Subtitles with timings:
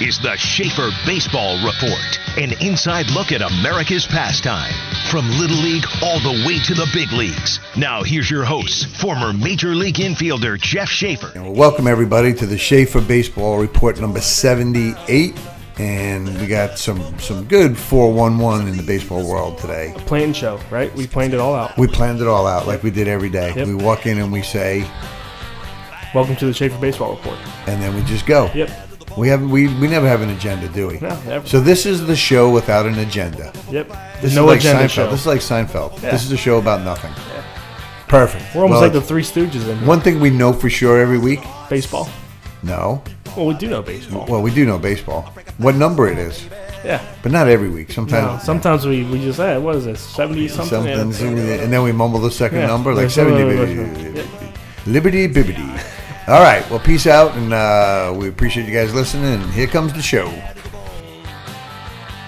[0.00, 4.72] is the Schaefer Baseball Report, an inside look at America's pastime.
[5.10, 7.58] From Little League all the way to the big leagues.
[7.76, 11.32] Now, here's your host, former Major League infielder Jeff Schaefer.
[11.34, 15.34] Well, welcome everybody to the Schaefer Baseball Report number 78.
[15.78, 19.94] And we got some some good 411 in the baseball world today.
[20.06, 20.92] plan show, right?
[20.94, 21.76] We planned it all out.
[21.78, 23.52] We planned it all out like we did every day.
[23.54, 23.66] Yep.
[23.68, 24.88] We walk in and we say,
[26.14, 27.38] Welcome to the Schaefer Baseball Report.
[27.66, 28.50] and then we just go.
[28.54, 28.87] Yep.
[29.18, 31.00] We have we, we never have an agenda, do we?
[31.00, 31.46] No, never.
[31.46, 33.52] So this is the show without an agenda.
[33.70, 33.88] Yep.
[34.22, 34.90] This no is like agenda Seinfeld.
[34.90, 35.10] show.
[35.10, 36.02] This is like Seinfeld.
[36.02, 36.10] Yeah.
[36.12, 37.12] This is a show about nothing.
[38.06, 38.44] Perfect.
[38.54, 41.18] We're almost Well, like the Three Stooges in one thing we know for sure every
[41.18, 41.40] week.
[41.68, 42.08] baseball.
[42.62, 43.02] No.
[43.36, 44.24] Well, we do know baseball.
[44.28, 45.22] Well, we do know baseball.
[45.58, 46.46] What number it is,
[46.84, 47.00] Yeah.
[47.22, 47.88] but not every week.
[47.90, 50.96] No, Sometimes sometimes we, we just say, what is it, 70 something?
[51.12, 51.54] something, Yeah.
[51.62, 52.66] and then we mumble the second Yeah.
[52.68, 53.44] number like seventy.
[54.86, 55.66] Liberty bibbity.
[56.28, 56.68] All right.
[56.68, 59.24] Well, peace out, and uh, we appreciate you guys listening.
[59.24, 60.26] And here comes the show.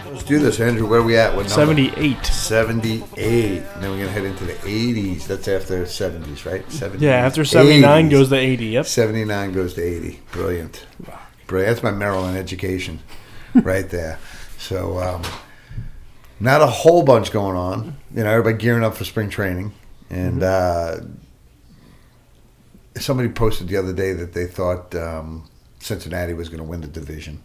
[0.07, 0.87] Let's do this, Andrew.
[0.87, 1.37] Where are we at?
[1.37, 1.75] What number?
[1.75, 2.25] 78.
[2.25, 3.13] 78.
[3.13, 5.27] And then we're gonna head into the 80s.
[5.27, 6.67] That's after 70s, right?
[6.69, 7.03] 70s.
[7.03, 8.11] Yeah, after 79 80s.
[8.11, 8.67] goes to 80.
[8.69, 8.87] Yep.
[8.87, 10.21] 79 goes to 80.
[10.33, 10.87] Brilliant.
[11.47, 11.75] Brilliant.
[11.75, 13.01] That's my Maryland education
[13.55, 14.19] right there.
[14.57, 15.23] So, um,
[16.41, 17.99] not a whole bunch going on.
[18.15, 19.75] You know, everybody gearing up for spring training.
[20.09, 21.01] And uh,
[23.01, 25.49] somebody posted the other day that they thought um,
[25.81, 27.43] Cincinnati was going to win the division.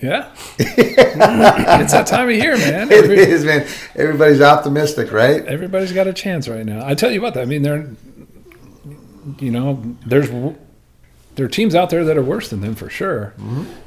[0.00, 0.34] Yeah.
[0.58, 2.90] it's that time of year, man.
[2.90, 3.66] It Every- is, man.
[3.94, 5.44] Everybody's optimistic, right?
[5.46, 6.86] everybody's got a chance right now.
[6.86, 7.88] I tell you what, I mean, there,
[9.38, 10.28] you know, there's
[11.36, 13.34] there are teams out there that are worse than them for sure,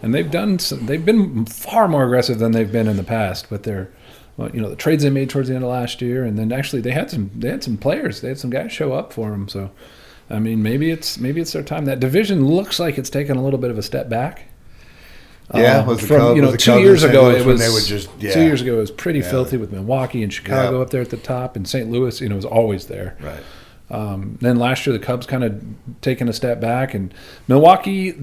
[0.02, 3.48] and they've done some, they've been far more aggressive than they've been in the past.
[3.50, 3.89] But they're,
[4.36, 6.52] well, you know, the trades they made towards the end of last year, and then
[6.52, 9.30] actually they had some they had some players, they had some guys show up for
[9.31, 9.48] them.
[9.48, 9.70] So,
[10.30, 11.86] I mean, maybe it's maybe it's their time.
[11.86, 14.45] That division looks like it's taken a little bit of a step back.
[15.55, 17.38] Yeah, Um, was the from Cubs- you know was the two Cubs years ago it
[17.39, 18.33] when was they were just- yeah.
[18.33, 20.82] two years ago it was pretty filthy with Milwaukee and Chicago Yeah.
[20.83, 21.89] up there at the top and St.
[21.89, 23.16] Louis you know was always there.
[23.21, 23.39] Right.
[23.89, 25.64] Um, then last year the Cubs kind of
[26.02, 27.14] taken a step back and
[27.48, 28.14] Milwaukee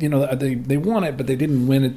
[0.00, 1.92] you know they they won it but they didn't win it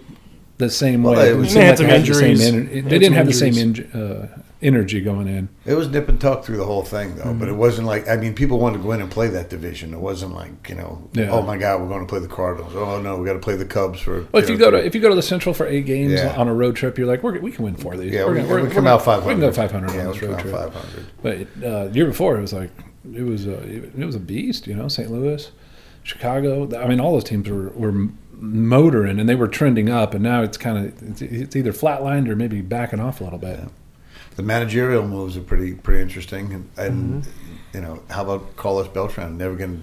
[0.59, 1.31] the same Well, way.
[1.33, 2.51] they- It They had like some they the same injuries.
[2.51, 3.95] They They had didn't some have the same injuries.
[3.95, 4.27] uh,
[4.65, 5.47] energy going in.
[5.65, 7.25] It was nip and tuck through the whole thing, though.
[7.25, 7.39] Mm-hmm.
[7.39, 9.93] But it wasn't like I mean, people wanted to go in and play that division.
[9.93, 11.29] It wasn't like you know, Yeah.
[11.31, 12.73] oh my God, we're going to play the Cardinals.
[12.75, 14.27] Oh no, we got to play the Cubs for.
[14.31, 16.13] Well, if you know, go to if you go to the Central for eight games
[16.13, 16.35] Yeah.
[16.35, 18.11] on a road trip, you're like, we're, we can win four of these.
[18.11, 19.35] yeah, we're we, gonna- we're- we we're come gonna- out five hundred.
[19.37, 20.53] We can go 500 Yeah, on this road trip.
[20.53, 21.05] five hundred.
[21.21, 22.71] But uh, year before, it was like
[23.13, 24.65] it was a it was a beast.
[24.67, 25.11] You know, St.
[25.11, 25.51] Louis,
[26.03, 26.67] Chicago.
[26.77, 30.13] I mean, all those teams were were motoring and they were trending up.
[30.13, 33.39] And now it's kind of it's, it's either flatlined or maybe backing off a little
[33.39, 33.59] bit.
[34.35, 37.75] The managerial moves are pretty pretty interesting, and, and Mm-hmm.
[37.78, 39.38] you know, how about Carlos Beltran?
[39.38, 39.81] Never going.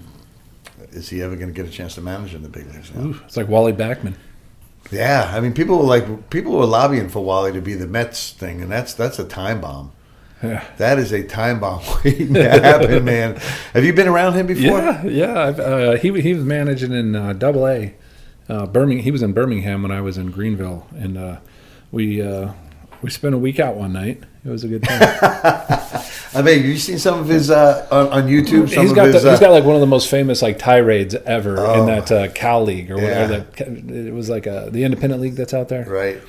[0.91, 2.93] Is he ever going to get a chance to manage in the big leagues?
[2.93, 3.01] Now?
[3.07, 4.13] Ooh, it's like Wally Backman.
[4.91, 8.31] Yeah, I mean, people were like people were lobbying for Wally to be the Mets
[8.31, 9.91] thing, and that's that's a time bomb.
[10.43, 10.63] Yeah.
[10.77, 13.37] That is a time bomb waiting to happen, man.
[13.73, 14.77] Have you been around him before?
[14.79, 15.41] Yeah, yeah.
[15.41, 17.95] I've, uh, he he was managing in uh, Double A,
[18.49, 19.03] uh, Birmingham.
[19.05, 21.37] He was in Birmingham when I was in Greenville, and uh,
[21.91, 22.51] we uh,
[23.01, 24.21] we spent a week out one night.
[24.45, 24.99] It was a good time.
[26.35, 28.67] I mean, have you seen some of his uh, on, on YouTube?
[28.69, 30.41] Some he's of got his, the, he's uh, got like one of the most famous
[30.41, 31.79] like tirades ever Oh.
[31.81, 33.33] in that uh, Cal League or whatever.
[33.33, 33.65] Yeah.
[33.65, 33.67] That,
[34.07, 35.85] it was like a, the independent league that's out there.
[35.85, 36.19] right.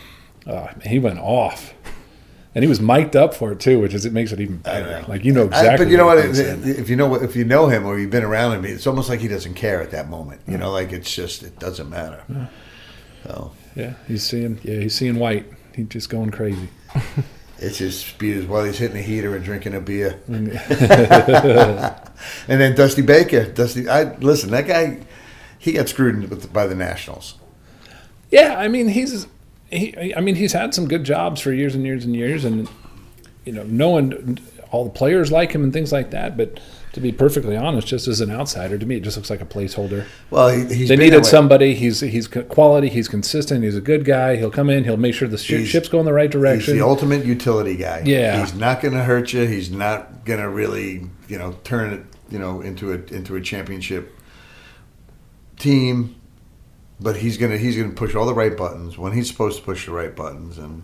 [0.46, 1.72] Oh, man, he went off,
[2.54, 5.02] and he was mic'd up for it too, which is it makes it even better.
[5.08, 5.86] Like you know I- exactly.
[5.86, 6.18] but you know what?
[6.18, 9.20] If you know if you know him or you've been around him, it's almost like
[9.20, 10.42] he doesn't care at that moment.
[10.46, 12.22] You know, like it's just it doesn't matter.
[13.24, 14.60] So Yeah, he's seeing.
[14.62, 15.46] Yeah, he's seeing white.
[15.74, 16.68] He's just going crazy.
[17.58, 20.20] it's just spews while he's hitting a heater and drinking a beer.
[22.48, 23.88] And then Dusty Baker, Dusty.
[23.88, 24.50] I listen.
[24.50, 25.00] That guy,
[25.58, 27.34] he got screwed by the Nationals.
[28.30, 29.26] Yeah, I mean he's
[29.70, 30.14] he.
[30.14, 32.68] I mean he's had some good jobs for years and years and years, and
[33.44, 34.38] you know, no one,
[34.74, 36.36] all the players like him and things like that.
[36.36, 36.58] But
[36.94, 39.44] to be perfectly honest, just as an outsider, to me, it just looks like a
[39.46, 40.04] placeholder.
[40.30, 41.74] Well, he, he's they needed somebody.
[41.74, 42.88] He's he's quality.
[42.88, 43.62] He's consistent.
[43.62, 44.36] He's a good guy.
[44.36, 44.82] He'll come in.
[44.84, 46.74] He'll make sure the He's- ship's going the right direction.
[46.74, 48.02] He's the ultimate utility guy.
[48.04, 48.40] Yeah.
[48.40, 49.46] he's not going to hurt you.
[49.46, 53.40] He's not going to really, you know, turn it, you know, into a into a
[53.40, 54.12] championship
[55.56, 56.16] team.
[57.00, 59.86] But he's gonna he's gonna push all the right buttons when he's supposed to push
[59.86, 60.82] the right buttons, and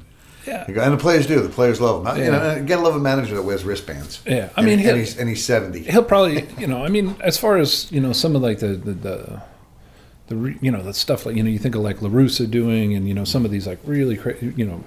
[0.68, 1.40] yeah, and the players do.
[1.40, 2.16] The players love him.
[2.18, 2.30] You Yeah.
[2.30, 4.20] know, you gotta love a manager that wears wristbands.
[4.26, 4.48] Yeah.
[4.56, 5.80] I mean, and, he'll- he's and he's seventy.
[5.82, 6.84] he'll probably you know.
[6.84, 8.92] I mean, as far as you know, some of like the the.
[8.92, 9.42] the
[10.28, 12.94] the you know the stuff like you know you think of like La Russa doing
[12.94, 14.84] and you know some of these like really cra- you know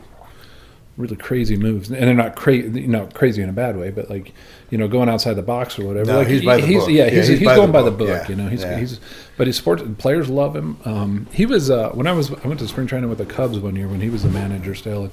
[0.96, 4.12] really crazy moves, and they're not crazy, you know, crazy in a bad way, but
[4.12, 4.32] like,
[4.70, 6.06] you know, going outside the box or whatever.
[6.12, 6.88] No, like, he's by the book.
[6.88, 8.22] Yeah, Yeah, he's, he's he's, by going the by the book, book.
[8.24, 8.78] yeah, You know, he's yeah.
[8.78, 9.00] he's,
[9.36, 10.78] but his sports players love him.
[10.86, 13.58] Um, he was uh, when I was I went to spring training with the Cubs
[13.58, 15.06] one year when he was the manager still.
[15.06, 15.12] And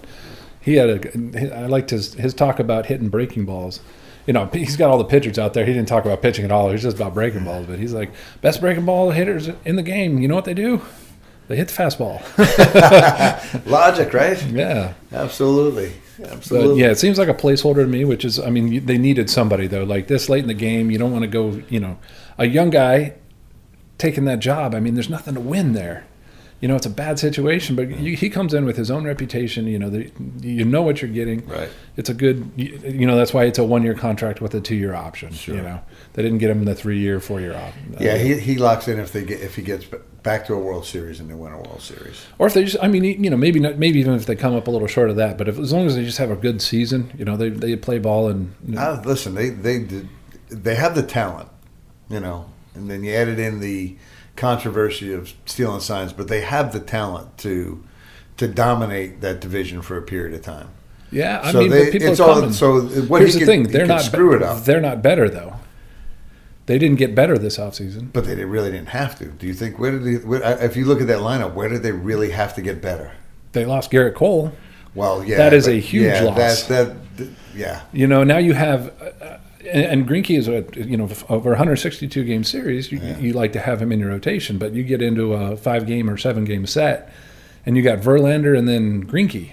[0.61, 3.81] he had a I liked his his talk about hitting breaking balls.
[4.27, 5.65] You know, he's got all the pitchers out there.
[5.65, 6.67] He didn't talk about pitching at all.
[6.69, 7.67] He was just about breaking balls.
[7.67, 8.11] But he's like
[8.41, 10.19] best breaking ball hitters in the game.
[10.19, 10.83] You know what they do?
[11.49, 12.21] They hit the fastball.
[13.67, 14.41] Logic, right?
[14.53, 14.95] yeah.
[15.13, 15.93] Absolutely.
[16.17, 16.81] But Absolutely.
[16.81, 19.67] yeah, it seems like a placeholder to me, which is, I mean, they needed somebody
[19.67, 19.83] though.
[19.83, 21.99] Like this late in the game, you don't want to go, you know,
[22.39, 23.15] a young guy
[23.99, 24.75] taking that job.
[24.75, 26.07] I mean, there's nothing to win there.
[26.61, 29.67] You know, it's a bad situation, but you, he comes in with his own reputation.
[29.67, 30.11] You know, the,
[30.43, 31.47] you know what you're getting.
[31.47, 31.71] Right.
[31.97, 34.61] It's a good, you, you know, that's why it's a one year contract with a
[34.61, 35.33] two year option.
[35.33, 35.57] Sure.
[35.57, 35.81] You know,
[36.13, 37.97] they didn't get him the three year, four year option.
[37.99, 39.87] Yeah, he, he locks in if they get if he gets
[40.23, 42.27] back to a World Series and they win a World Series.
[42.39, 44.55] Or if they just, I mean, you know, maybe not, maybe even if they come
[44.55, 46.37] up a little short of that, but if as long as they just have a
[46.37, 49.79] good season, you know, they they play ball and you know, Uh, listen, they they
[49.79, 50.09] did,
[50.51, 51.49] they have the talent,
[52.11, 53.97] you know, and then you added in the
[54.41, 57.85] controversy of stealing signs, but they have the talent to
[58.39, 60.69] to dominate that division for a period of time.
[61.13, 63.51] yeah, I So mean, they- people it's are all- so what here's he the could-
[63.53, 64.65] thing: he they're not screw it up.
[64.65, 65.57] They're not better though.
[66.67, 68.13] They didn't get better this offseason.
[68.13, 69.27] But they really didn't have to.
[69.27, 69.79] Do you think?
[69.79, 70.15] Where did they?
[70.27, 73.13] Where, if you look at that lineup, where did they really have to get better?
[73.53, 74.53] They lost Gerrit Cole.
[74.95, 76.65] Well, yeah, That is a huge yeah, loss.
[76.65, 79.37] That, that, yeah, You know, now you have, uh,
[79.73, 82.91] and, and Greinke is a you know over 162 game series.
[82.93, 83.19] You, Yeah.
[83.19, 86.09] you like to have him in your rotation, but you get into a five game
[86.11, 87.13] or seven game set,
[87.67, 89.51] and you got Verlander and then Greinke.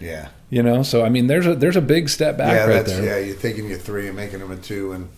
[0.00, 2.60] yeah, You know, so I mean, there's a there's a big step back yeah.
[2.66, 3.20] right That's there.
[3.20, 3.26] yeah.
[3.26, 5.08] You're taking your three and making them a two, and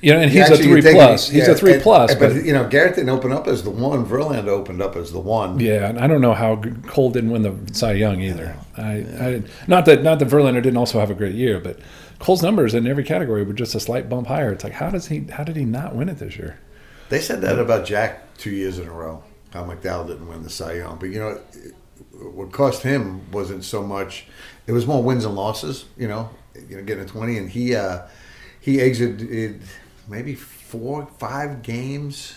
[0.00, 1.28] You know, and he's Actually, a 3 taking- plus.
[1.30, 3.62] He's yeah, a three and- plus, But, but you know, Gerrit didn't open up as
[3.62, 4.04] the one.
[4.04, 5.58] Verlander opened up as the one.
[5.60, 6.56] Yeah, and I don't know how
[6.86, 8.54] Cole didn't win the Cy Young either.
[8.76, 8.82] I,
[9.18, 11.78] I not that not that Verlander didn't also have a great year, but
[12.18, 14.52] Cole's numbers in every category were just a slight bump higher.
[14.52, 16.58] It's like how does he how did he not win it this year?
[17.08, 19.22] They said that about Jack two years in a row.
[19.52, 21.40] How McDowell didn't win the Cy Young, but you know,
[22.32, 24.26] what cost him wasn't so much.
[24.66, 25.84] It was more wins and losses.
[25.96, 26.30] You know,
[26.68, 28.02] you know, getting a twenty, and he uh,
[28.60, 29.62] he exited
[30.08, 32.34] maybe four, five games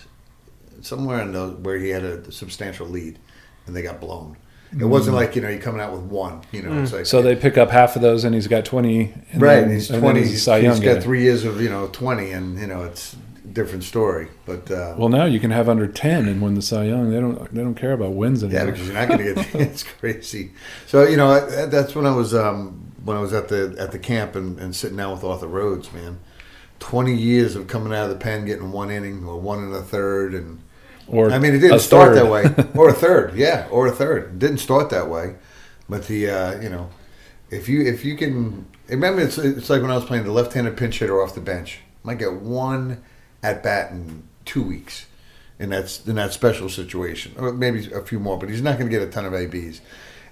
[0.82, 3.18] somewhere in those where he had a substantial lead,
[3.66, 4.38] and they got blown.
[4.72, 6.42] It wasn't like you know you're coming out with one.
[6.52, 7.08] You know, it's like Mm.
[7.08, 9.14] So they pick up half of those, and he's got twenty.
[9.32, 9.62] And right.
[9.62, 10.20] then- he's and twenty.
[10.22, 13.16] he's He's, got three years of you know twenty, and you know it's
[13.46, 14.28] a different story.
[14.46, 17.10] But uh, Well, now you can have under ten and win the Cy Young.
[17.12, 18.66] They don't they don't care about wins anymore.
[18.66, 19.56] Yeah, because you're not going to get.
[19.56, 20.52] it's crazy.
[20.86, 23.92] So you know that- that's when I was um, when I was at the at
[23.94, 25.94] the camp and, and sitting down with Arthur Rhodes.
[25.94, 26.20] Man,
[26.80, 29.82] twenty years of coming out of the pen, getting one inning or one and a
[29.82, 30.60] third, and
[31.08, 32.44] or I mean it didn't start that way,
[32.76, 34.24] or a third, yeah, or a third.
[34.24, 35.36] It didn't start that way,
[35.88, 36.90] but the uh, you know
[37.50, 40.78] if you if you can remember, it's it's like when I was playing the left-handed
[40.78, 41.80] pinch hitter off the bench.
[42.04, 43.04] Might get one
[43.44, 45.06] at bat in two weeks.
[45.60, 48.92] In that, in that special situation, or maybe a few more, but he's not going
[48.92, 49.82] to get a ton of ABs.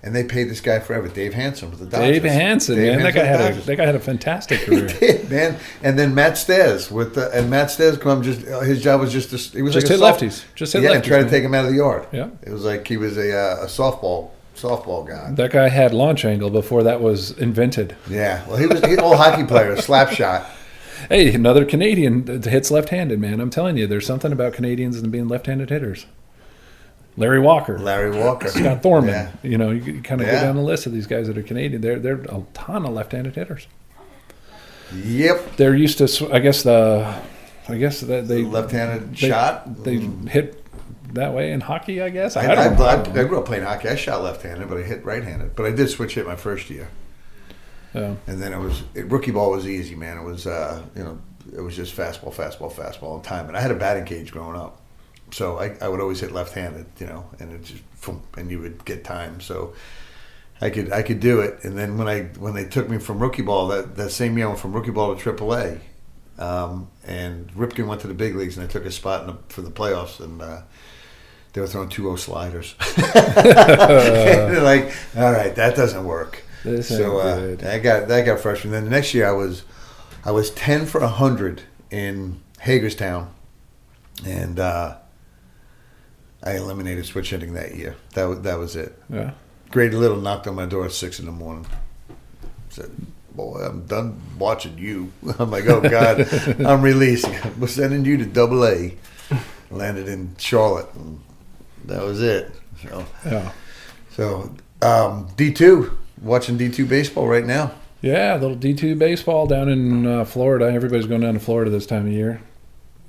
[0.05, 2.21] And they paid this guy forever, Dave Hansen with the Dodgers.
[2.21, 4.87] Dave Hansen, Dave man, that guy had a that guy had a fantastic career.
[4.87, 5.57] did, man.
[5.81, 9.11] And then Matt Stairs with the, and Matt Stairs come just uh, his job was
[9.11, 10.43] just to, he was Just like hit soft- lefties.
[10.53, 10.83] Just hit lefties.
[10.83, 12.05] yeah, and lefties, try to take him out of the yard.
[12.11, 12.29] Yeah.
[12.43, 15.31] it was like he was a, uh, a softball softball guy.
[15.31, 17.95] that guy had launch angle before that was invented.
[18.07, 20.45] Yeah, well, he was he, old hockey player, slap shot.
[21.09, 23.39] Hey, another Canadian that hits left-handed, man.
[23.41, 26.05] I'm telling you, there's something about Canadians and being left-handed hitters.
[27.17, 29.09] Larry Walker, Larry Walker, Scott Thorman.
[29.11, 29.31] Yeah.
[29.43, 30.33] You know, you kind of Yeah.
[30.35, 31.81] go down the list of these guys that are Canadian.
[31.81, 33.67] There, there are a ton of left-handed hitters.
[34.93, 37.15] Yep, They're used to, I guess the,
[37.67, 39.83] I guess that they left-handed they- shot.
[39.83, 40.29] They Mm.
[40.29, 40.61] hit
[41.13, 42.01] that way in hockey.
[42.01, 42.85] I guess I, I, I, don't know.
[42.85, 43.89] I, I grew up playing hockey.
[43.89, 45.55] I shot left-handed, but I hit right-handed.
[45.55, 46.87] But I did switch hit my first year.
[47.93, 48.15] Yeah.
[48.27, 50.17] And then it was it, rookie ball was easy, man.
[50.17, 51.17] It was uh, you know
[51.55, 53.47] it was just fastball, fastball, fastball, and time.
[53.47, 54.81] And I had a batting cage growing up,
[55.31, 57.83] so I, I would always hit left-handed, you know, and it just
[58.37, 59.41] and you would get time.
[59.41, 59.73] So
[60.61, 61.63] I could I could do it.
[61.63, 64.45] And then when I when they took me from rookie ball that, that same year,
[64.45, 65.79] I went from rookie ball to AAA,
[66.37, 69.37] um, and Ripken went to the big leagues, and I took a spot in the,
[69.49, 70.41] for the playoffs, and.
[70.41, 70.61] Uh,
[71.53, 72.75] they were throwing 2-0 sliders.
[72.97, 76.43] They're like, all right, that doesn't work.
[76.65, 78.71] This so uh, that got that got frustrating.
[78.71, 79.63] Then the next year I was
[80.25, 83.31] I was ten for hundred in Hagerstown,
[84.25, 84.97] and uh,
[86.45, 87.95] I eliminated switch hitting that year.
[88.13, 88.97] That was that was it.
[89.09, 89.31] Yeah.
[89.71, 91.65] Grady Little knocked on my door at six in the morning.
[92.69, 92.91] Said,
[93.33, 96.27] "Boy, I'm done watching you." I'm like, "Oh God,
[96.65, 97.33] I'm releasing.
[97.59, 98.95] We're sending you to Double A."
[99.71, 100.87] Landed in Charlotte.
[101.85, 102.51] That was it.
[102.81, 103.51] So Yeah.
[104.11, 107.71] so um, D two, watching D two baseball right now.
[108.01, 110.65] Yeah, a little D two baseball down in uh, Florida.
[110.71, 112.41] Everybody's going down to Florida this time of year.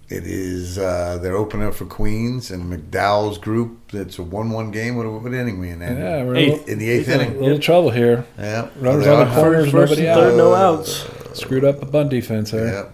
[0.09, 3.93] It is uh, they're opening up for Queens and McDowell's group.
[3.93, 4.95] It's a one-one game.
[4.97, 5.81] What, what inning we in?
[5.81, 5.99] That?
[5.99, 6.51] Yeah, we're Eighth.
[6.53, 7.29] little, in the eighth Eighth inning.
[7.31, 7.43] inning.
[7.43, 8.25] little trouble here.
[8.39, 10.37] Yeah, Runners on the corners, First nobody and out.
[10.37, 11.05] no outs.
[11.37, 12.67] Screwed up a bunt defense there.
[12.67, 12.89] Yeah.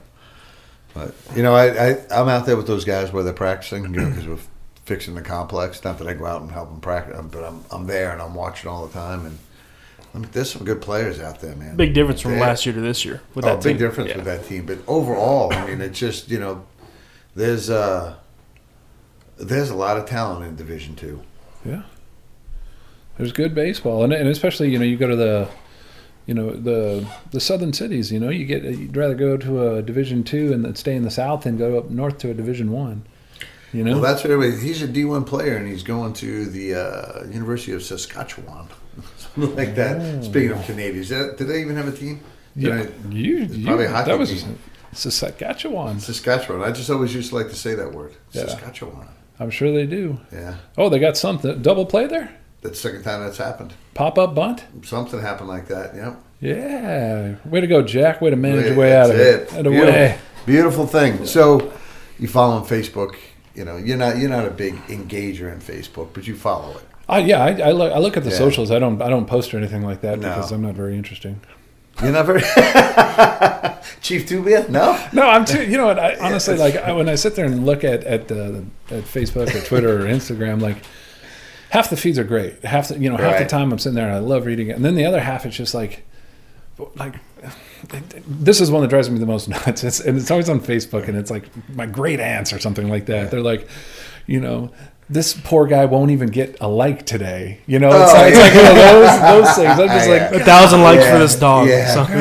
[0.95, 3.90] But you know, I, I I'm out there with those guys where they're practicing, you
[3.90, 4.38] know, because we're
[4.87, 5.85] fixing the complex.
[5.85, 8.35] Not that I go out and help them practice, but I'm I'm there and I'm
[8.35, 9.26] watching all the time.
[9.26, 9.38] And
[10.14, 11.76] I mean, there's some good players out there, man.
[11.76, 12.40] Big difference from Yeah.
[12.40, 13.87] last year to this year with oh, that big team.
[13.87, 14.16] difference Yeah.
[14.16, 14.66] with that team.
[14.66, 16.64] But overall, I mean, it's just you know,
[17.35, 18.15] there's uh,
[19.37, 21.23] there's a lot of talent in Division Two.
[21.65, 21.83] Yeah.
[23.19, 25.49] There's good baseball, and, and especially you know you go to the,
[26.27, 28.11] you know the the southern cities.
[28.11, 31.03] You know you get you'd rather go to a Division two and then stay in
[31.03, 33.05] the South and go up north to a Division one.
[33.73, 33.93] You know.
[33.93, 34.61] Well, that's what everybody.
[34.62, 38.69] He's a D1 player, and he's going to the uh, University of Saskatchewan,
[39.17, 40.25] something like that.
[40.25, 42.21] Speaking of Canadians, did did they even have a team?
[42.57, 44.59] Did yeah, I- you, you probably a hockey that was team.
[44.92, 46.00] Saskatchewan.
[46.00, 46.62] Saskatchewan.
[46.62, 48.14] I just always used to like to say that word.
[48.32, 48.42] Yeah.
[48.46, 49.08] Saskatchewan.
[49.40, 50.20] I'm sure they do.
[50.32, 50.56] Yeah.
[50.78, 52.34] Oh, they got something double play there.
[52.61, 53.72] That's the second time that's happened.
[53.94, 54.64] Pop up bunt.
[54.84, 55.94] Something happened like that.
[55.96, 56.16] Yep.
[56.40, 58.20] Yeah, way to go, Jack.
[58.20, 59.52] Way to manage your way out of it.
[59.52, 60.18] Out of Beautiful, way.
[60.44, 61.25] beautiful thing.
[61.26, 61.72] So
[62.18, 63.16] you follow on Facebook.
[63.54, 66.84] You know, you're not you're not a big engager in Facebook, but you follow it.
[67.08, 67.92] I, yeah, I, I look.
[67.92, 68.37] I look at the Yeah.
[68.38, 68.70] socials.
[68.70, 69.00] I don't.
[69.02, 70.28] I don't post or anything like that No.
[70.30, 71.40] because I'm not very interesting.
[72.02, 72.40] You're not very
[74.00, 74.68] Chief Tubia?
[74.68, 75.08] No.
[75.12, 75.64] No, I'm too.
[75.64, 75.99] You know what?
[75.99, 79.54] I, honestly, like I, when I sit there and look at at, uh, at Facebook
[79.54, 80.78] or Twitter or Instagram, like
[81.70, 82.64] half the feeds are great.
[82.64, 84.76] Half the you know half the time I'm sitting there and I love reading it,
[84.76, 86.04] and then the other half it's just like
[86.96, 87.14] like.
[88.26, 89.82] This is one that drives me the most nuts.
[89.82, 91.44] It's, and it's always on Facebook, and it's like
[91.75, 93.32] my great aunts or something like that.
[93.32, 93.68] They're like,
[94.26, 94.70] you know,
[95.12, 97.59] this poor guy won't even get a like today.
[97.66, 99.78] You know, it's, Oh, like, it's like one of those those things.
[99.81, 100.28] I'm just Yeah.
[100.31, 101.69] like, A thousand likes Yeah, for this dog.
[101.69, 101.95] yeah.
[101.95, 102.12] So-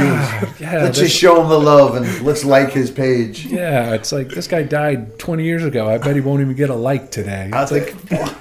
[0.59, 3.45] yeah, Let's this- just show him the love and let's like his page.
[3.45, 5.89] Yeah, it's like this guy died 20 years ago.
[5.89, 7.49] I bet he won't even get a like today.
[7.53, 7.95] I It's like,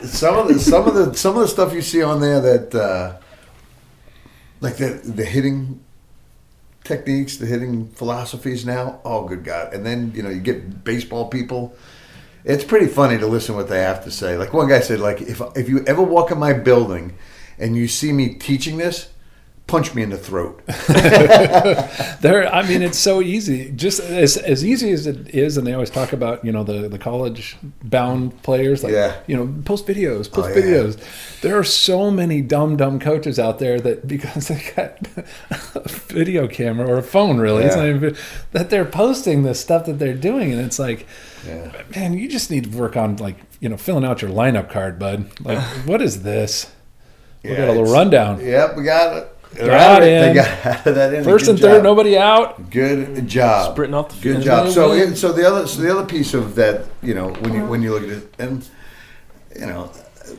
[0.05, 2.75] some of the some of the some of the stuff you see on there that
[2.75, 3.17] uh,
[4.61, 5.81] like the the hitting
[6.85, 9.01] techniques, the hitting philosophies now.
[9.05, 9.73] Oh, good God!
[9.75, 11.75] And then you know you get baseball people.
[12.45, 14.37] It's pretty funny to listen what they have to say.
[14.37, 17.15] Like one guy said, like if if you ever walk in my building
[17.59, 19.10] and you see me teaching this,
[19.71, 20.61] punch me in the throat.
[22.21, 23.71] there, I mean, it's so easy.
[23.71, 26.89] Just as, as easy as it is, and they always talk about, you know, the,
[26.89, 29.17] the college bound players, like, Yeah.
[29.27, 30.65] you know, post videos, post Oh, yeah.
[30.65, 31.41] videos.
[31.41, 34.99] There are so many dumb, dumb coaches out there that because they got
[35.75, 37.83] a video camera or a phone, really, it's Yeah.
[37.87, 38.17] not even,
[38.53, 40.53] that they're posting the stuff that they're doing.
[40.53, 41.07] And it's like,
[41.95, 44.99] man, you just need to work on, like, you know, filling out your lineup card,
[44.99, 45.31] bud.
[45.45, 46.73] Like, what is this?
[47.45, 48.41] We got a little rundown.
[48.45, 49.37] Yep, we got it.
[49.53, 50.29] They're Got out of in.
[50.29, 51.25] They got out of that in.
[51.25, 51.83] First Good and third, job.
[51.85, 52.71] nobody out.
[52.71, 53.73] Good job.
[53.75, 54.71] Sprinting off the Good job.
[54.71, 55.15] So, Yeah.
[55.15, 57.93] so the other, so the other piece of that, you know, when you when you
[57.93, 58.67] look at it, and
[59.59, 59.91] you know,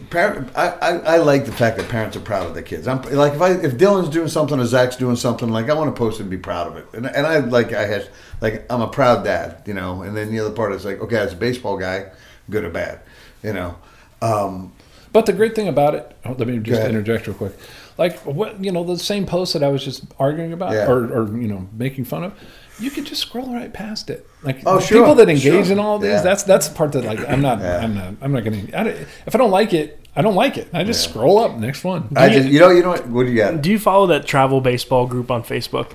[0.09, 2.87] parent, I, I, I like the fact that parents are proud of their kids.
[2.87, 5.93] I'm like if I if Dylan's doing something or Zach's doing something, like I want
[5.93, 6.85] to post it and be proud of it.
[6.93, 10.03] And and I like I had like I'm a proud dad, you know.
[10.03, 12.11] And then the other part is like, okay, as a baseball guy,
[12.49, 13.01] good or bad,
[13.43, 13.75] you know.
[14.21, 14.71] Um,
[15.11, 17.53] But the great thing about it, oh, let me just interject real quick.
[18.01, 20.89] Like what you know, the same post that I was just arguing about, Yeah.
[20.91, 22.33] or, or you know, making fun of,
[22.79, 24.27] you could just scroll right past it.
[24.43, 25.73] Like Oh, sure, people that engage sure.
[25.73, 26.21] in all these, Yeah.
[26.21, 27.77] that's that's the part that like I'm not, Yeah.
[27.83, 28.63] I'm not, I'm not gonna.
[28.73, 30.67] I don't, if I don't like it, I don't like it.
[30.73, 32.09] I just scroll up next one.
[32.15, 33.61] I you- just you know you know what, what do you got?
[33.61, 35.91] Do you follow that travel baseball group on Facebook?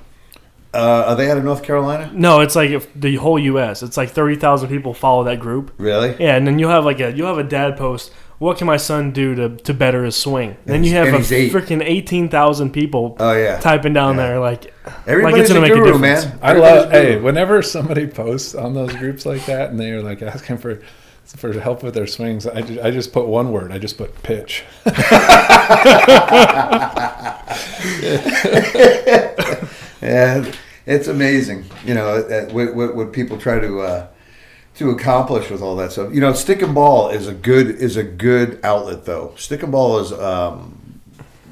[0.74, 2.10] Uh, are they out of North Carolina?
[2.12, 3.82] No, it's like if the whole U.S.
[3.82, 5.72] It's like thirty thousand people follow that group.
[5.78, 6.14] Really?
[6.20, 8.12] Yeah, and then you'll have like a you'll have a dad post.
[8.38, 10.56] What can my son do to, to better his swing?
[10.66, 11.52] then you have a eight.
[11.52, 13.58] freaking eighteen thousand people Oh yeah.
[13.60, 14.26] typing down Yeah.
[14.26, 14.74] there like
[15.06, 16.00] Everybody's it's gonna a make a difference.
[16.26, 16.38] man.
[16.42, 16.92] I Everybody's love.
[16.92, 17.02] guru.
[17.02, 20.80] Hey, whenever somebody posts on those groups like that, and they are like asking for
[21.24, 23.72] for help with their swings, I just, I just put one word.
[23.72, 24.62] I just put pitch.
[30.02, 30.52] Yeah,
[30.84, 31.64] it's amazing.
[31.84, 34.06] You know uh, what, what, what people try to uh,
[34.76, 36.12] to accomplish with all that stuff.
[36.12, 39.34] You know, stick and ball is a good is a good outlet though.
[39.36, 41.00] Stick and ball is um,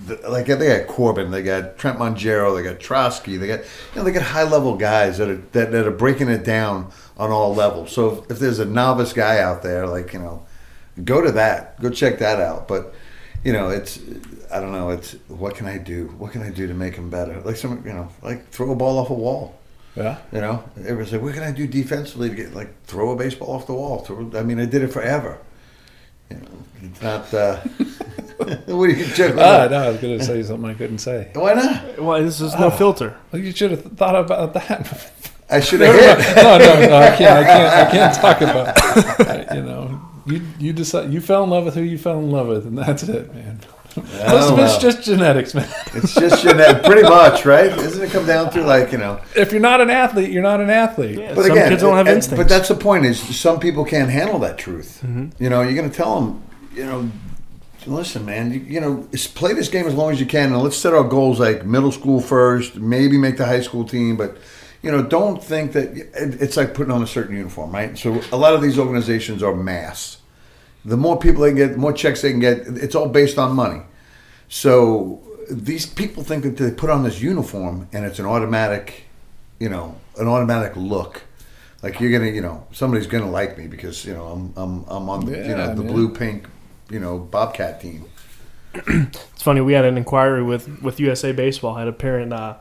[0.06, 3.66] th- like they got Corbin, they got Trent Mongero, they got Trotsky, they got you
[3.96, 7.30] know they got high level guys that are that, that are breaking it down on
[7.30, 7.92] all levels.
[7.92, 10.44] So if, if there's a novice guy out there, like you know,
[11.02, 12.68] go to that, go check that out.
[12.68, 12.94] But
[13.42, 14.00] you know, it's
[14.52, 14.90] I don't know.
[14.90, 16.08] It's what can I do?
[16.18, 17.40] What can I do to make him better?
[17.40, 19.58] Like some, you know, like throw a ball off a wall.
[19.96, 20.18] Yeah.
[20.32, 23.52] You know, everyone's like, what can I do defensively to get like throw a baseball
[23.52, 23.98] off the wall?
[24.00, 25.38] Throw, I mean, I did it forever.
[26.30, 26.48] You know,
[26.82, 27.32] it's not.
[27.32, 27.56] Uh,
[28.66, 29.70] what are you joking Ah, about?
[29.70, 31.30] no, I was going to say something I couldn't say.
[31.34, 31.98] Why not?
[32.00, 32.20] Why?
[32.22, 33.16] this is no filter.
[33.30, 35.12] Well, you should have thought about that.
[35.50, 36.36] I should have hit.
[36.36, 37.38] no, no, no, I can't.
[37.38, 37.74] I can't.
[37.74, 39.44] I can't talk about.
[39.54, 41.12] You know, you you decide.
[41.12, 43.60] You fell in love with who you fell in love with, and that's it, man.
[43.96, 44.80] Most of it's well.
[44.80, 45.68] just genetics, man.
[45.94, 47.70] It's just genetic, pretty much, right?
[47.70, 49.20] Doesn't it come down to like you know?
[49.36, 51.18] If you're not an athlete, you're not an athlete.
[51.18, 52.42] Yeah, But some again, kids don't have and- instincts.
[52.42, 55.00] But that's the point: is some people can't handle that truth.
[55.04, 55.42] Mm-hmm.
[55.42, 56.42] You know, you're going to tell them,
[56.74, 57.10] you know,
[57.86, 60.76] listen, man, you, you know, play this game as long as you can, and let's
[60.76, 64.36] set our goals like middle school first, maybe make the high school team, but.
[64.82, 67.96] You know, don't think that it's like putting on a certain uniform, right?
[67.96, 70.18] So a lot of these organizations are mass.
[70.84, 72.58] The more people they can get, the more checks they can get.
[72.66, 73.82] It's all based on money.
[74.48, 79.04] So these people think that they put on this uniform and it's an automatic,
[79.58, 81.22] you know, an automatic look.
[81.82, 85.08] Like you're gonna, you know, somebody's gonna like me because you know I'm I'm I'm
[85.10, 85.92] on the, you know the man.
[85.92, 86.48] blue pink,
[86.90, 88.06] you know Bobcat team.
[89.34, 89.60] It's funny.
[89.60, 91.74] We had an inquiry with with USA Baseball.
[91.74, 92.56] Had a parent uh,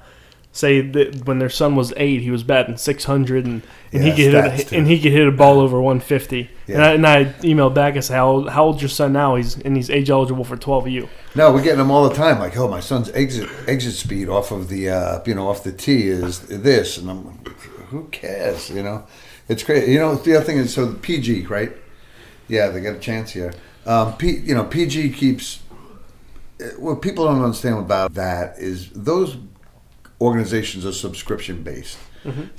[0.53, 4.11] say that when their son was eight, he was batting six hundred, and, and Yeah,
[4.13, 6.49] he could hit a, and he could hit a ball over one fifty.
[6.67, 9.35] And, I, and I emailed back and said, "How old, how old's your son now?
[9.35, 12.39] He's and he's age eligible for twelve U." No, we're getting them all the time.
[12.39, 15.73] Like, oh, my son's exit exit speed off of the uh, you know off the
[15.73, 17.47] tee is this, and I'm like,
[17.89, 18.69] who cares?
[18.69, 19.05] You know,
[19.49, 19.89] it's great.
[19.89, 21.71] You know, the other thing is so the PG right?
[22.47, 23.53] Yeah, they got a chance here.
[23.85, 25.61] Um, P, you know, PG keeps.
[26.61, 29.37] uh, What people don't understand about that is those
[30.23, 31.97] organizations are subscription based.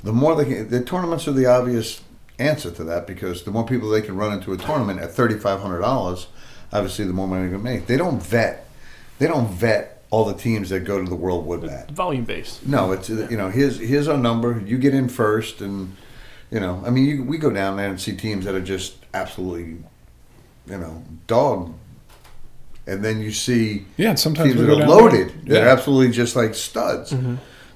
[0.03, 2.01] The more they can, the tournaments are the obvious
[2.37, 5.39] answer to that because the more people they can run into a tournament at thirty
[5.39, 6.27] five hundred dollars,
[6.71, 7.87] obviously the more money they can make.
[7.87, 8.67] They don't vet,
[9.17, 11.89] they don't vet all the teams that go to the World Wood Bat.
[11.91, 12.65] Volume based.
[12.67, 14.61] No, it's uh, you know here's here's our number.
[14.63, 15.95] You get in first, and
[16.51, 18.97] you know I mean you, we go down there and see teams that are just
[19.15, 19.77] absolutely,
[20.69, 21.73] you know, dog.
[22.87, 25.29] And then you see Yeah, sometimes teams that are loaded.
[25.29, 25.35] there.
[25.55, 25.71] They're Yeah.
[25.73, 27.15] absolutely just like studs.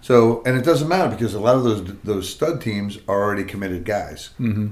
[0.10, 3.44] So and it doesn't matter because a lot of those those stud teams are already
[3.44, 4.32] committed guys.
[4.40, 4.70] Mm-hmm.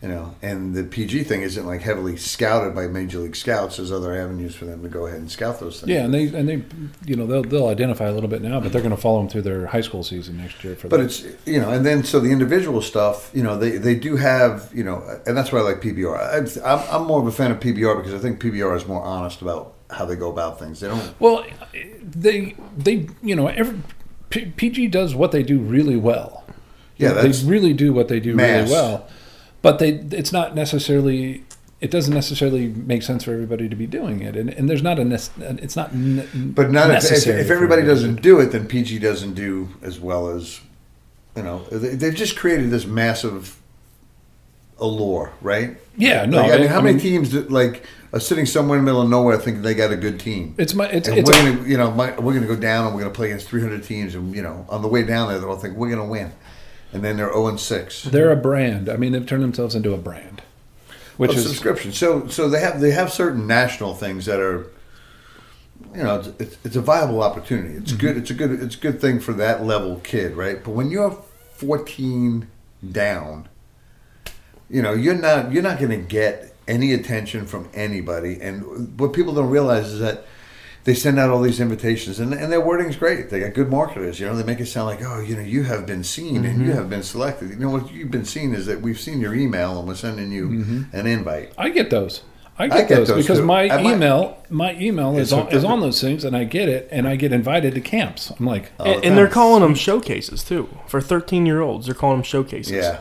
[0.00, 3.76] You know, and the PG thing isn't like heavily scouted by Major League Scouts.
[3.76, 5.90] There's other avenues for them to go ahead and scout those things.
[5.90, 6.62] Yeah, and they and they,
[7.04, 9.28] you know, they'll they'll identify a little bit now, but they're going to follow them
[9.28, 10.76] through their high school season next year.
[10.76, 11.04] For But that.
[11.06, 14.70] it's you know, and then so the individual stuff, you know, they, they do have
[14.72, 16.16] you know, and that's why I like PBR.
[16.64, 19.02] I, I'm, I'm more of a fan of PBR because I think PBR is more
[19.02, 20.80] honest about how they go about things.
[20.80, 21.20] They don't.
[21.20, 21.44] Well,
[22.02, 23.78] they they you know every
[24.34, 26.44] P, PG does what they do really well.
[26.96, 28.68] Yeah, they really do what they do mass.
[28.68, 29.08] really well.
[29.62, 31.44] But they it's not necessarily
[31.80, 34.98] it doesn't necessarily make sense for everybody to be doing it, and, and there's not
[34.98, 35.02] a
[35.62, 39.34] it's not ne- But not if, if, if everybody doesn't do it, then PG doesn't
[39.34, 40.60] do as well as
[41.36, 41.62] you know.
[41.70, 43.60] They, they've just created this massive
[44.78, 45.76] allure, right?
[45.96, 48.78] Yeah, no, Like, I mean, how I many mean- teams that, like are sitting somewhere
[48.78, 50.54] in the middle of nowhere thinking they got a good team?
[50.58, 52.86] It's my it's and it's we're a, gonna, you know, my, we're gonna go down
[52.86, 55.38] and we're gonna play against 300 teams, and you know, on the way down there,
[55.38, 56.32] they'll think we're gonna win,
[56.92, 58.02] and then they're 0 and 6.
[58.04, 58.88] they're a brand.
[58.88, 60.42] I mean, they've turned themselves into a brand,
[61.16, 61.92] which of is subscription.
[61.92, 64.66] So, so they have they have certain national things that are,
[65.94, 67.74] you know, it's, it's, it's a viable opportunity.
[67.74, 68.00] It's mm-hmm.
[68.00, 68.16] good.
[68.16, 68.50] It's a good.
[68.62, 70.62] It's a good thing for that level kid, right?
[70.62, 71.22] But when you're
[71.54, 72.46] 14
[72.92, 73.48] down,
[74.74, 78.40] you know, you're not you're not going to get any attention from anybody.
[78.40, 80.26] And what people don't realize is that.
[80.86, 83.30] They send out all these invitations, and, and their wording's great.
[83.30, 84.20] They got good marketers.
[84.20, 86.58] You know, they make it sound like, oh, you know, you have been seen and
[86.60, 86.76] you mm-hmm.
[86.76, 87.48] have been selected.
[87.48, 90.30] You know, what you've been seen is that we've seen your email and we're sending
[90.30, 90.94] you mm-hmm.
[90.94, 91.54] an invite.
[91.56, 92.20] I get those.
[92.58, 93.46] I get, get those, those because too.
[93.46, 96.68] my I might- email, my email is on, is on those things, and I get
[96.68, 98.30] it, and I get invited to camps.
[98.38, 101.62] I'm like, oh, All the And, and they're calling them showcases too for thirteen year
[101.62, 101.86] olds.
[101.86, 102.72] They're calling them showcases.
[102.72, 103.00] Yeah.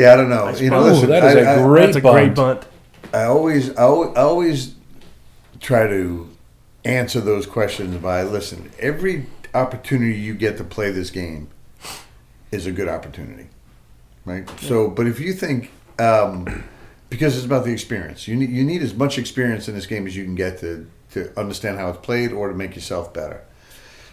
[0.00, 0.48] Yeah, I don't know.
[0.50, 2.62] You know, Ooh, that is I, a I- great That's a great bunt.
[2.62, 2.66] bunt.
[3.12, 4.74] I always, I always, I always
[5.60, 6.28] try to
[6.84, 8.70] answer those questions by listen.
[8.78, 11.48] Every opportunity you get to play this game
[12.50, 13.48] is a good opportunity,
[14.24, 14.48] right?
[14.60, 16.64] So, but if you think, um,
[17.10, 20.06] because it's about the experience, you need you need as much experience in this game
[20.06, 23.42] as you can get to to understand how it's played or to make yourself better.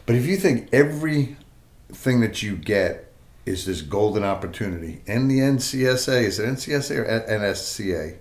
[0.08, 3.07] But if you think everything that you get
[3.48, 8.18] is this golden opportunity, and the NCSA is it NCSA or NSCA?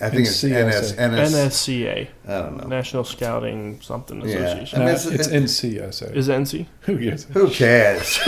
[0.00, 1.10] I think it's NS, NCSA.
[1.12, 2.66] NS, NSCA, I don't know.
[2.66, 4.36] National Scouting something Yeah.
[4.36, 4.82] Association.
[4.82, 6.12] I mean, it's- it's it's- NCSA.
[6.16, 6.66] Is it NC?
[6.82, 7.24] Who cares?
[7.32, 8.18] Who cares?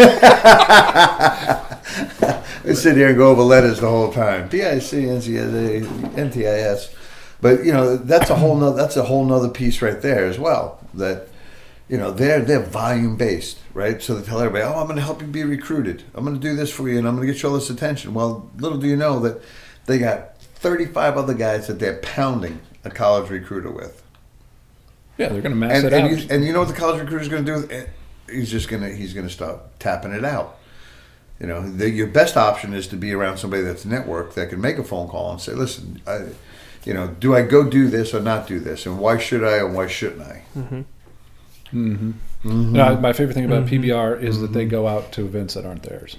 [2.65, 4.49] we sit here and go over letters the whole time.
[4.49, 5.83] DIC, NCSA,
[6.15, 6.89] NTIS.
[7.41, 10.39] But you know that's a whole nother, that's a whole nother piece right there as
[10.39, 10.79] well.
[10.95, 11.29] That
[11.89, 14.01] you know they're they're volume based, right?
[14.03, 16.03] So they tell everybody, "Oh, I'm going to help you be recruited.
[16.15, 17.71] I'm going to do this for you, and I'm going to get you all this
[17.71, 19.43] attention." Well, little do you know that
[19.87, 24.03] they got 35 other guys that they're pounding a college recruiter with.
[25.19, 26.11] Yeah, they're going to mass And, it and, out.
[26.11, 27.71] you, and you know what the college recruiter is going to do?
[27.71, 27.87] Eh,
[28.31, 30.57] He's just going to he's going to stop tapping it out.
[31.39, 34.61] You know, the, your best option is to be around somebody that's networked that can
[34.63, 36.29] make a phone call and say, "Listen, I,
[36.85, 39.59] you know, do I go do this or not do this, and why should I
[39.59, 40.45] and why shouldn't I?"
[41.75, 42.73] Mm-hmm.
[42.73, 43.85] No, my favorite thing about Mm-hmm.
[43.85, 44.71] PBR is that they mm-hmm.
[44.71, 46.19] go out to events that aren't theirs.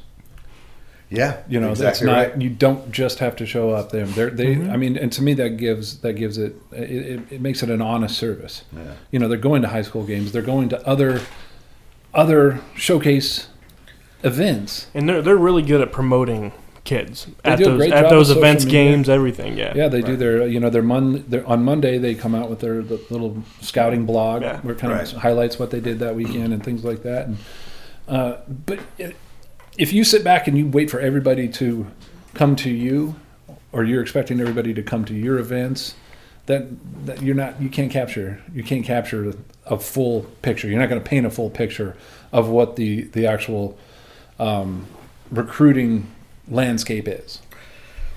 [1.10, 2.34] Yeah, You know, exactly that's not.
[2.34, 2.42] right.
[2.42, 4.06] You don't just have to show up there.
[4.06, 4.72] They're, they, mm-hmm.
[4.72, 6.90] I mean, and to me, that gives that gives it, it.
[6.90, 8.64] It, it makes it an honest service.
[8.76, 8.94] Yeah.
[9.12, 10.32] You know, they're going to high school games.
[10.32, 11.22] They're going to other
[12.14, 13.50] other showcase
[14.24, 14.88] events.
[14.96, 16.52] And they're they're really good at promoting
[16.86, 18.84] kids They at those at those events, media.
[18.92, 19.58] games, everything.
[19.58, 19.74] Yeah.
[19.76, 20.48] Yeah, they do their.
[20.48, 21.26] You know, their mon.
[21.28, 24.62] Their, on Monday they come out with their the little scouting blog Yeah.
[24.62, 27.28] where it kind of highlights what they did that weekend and things like that.
[27.28, 27.38] And
[28.08, 29.16] uh, but it,
[29.78, 31.88] if you sit back and you wait for everybody to
[32.34, 33.16] come to you,
[33.72, 35.96] or you're expecting everybody to come to your events,
[36.46, 36.68] that
[37.06, 37.60] that you're not.
[37.62, 38.42] You can't capture.
[38.54, 39.34] You can't capture
[39.66, 40.68] a full picture.
[40.68, 41.98] You're not going to paint a full picture
[42.32, 43.78] of what the the actual
[44.38, 44.86] um,
[45.32, 46.12] recruiting
[46.48, 47.42] landscape is.